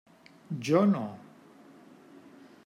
[0.69, 1.03] Jo no.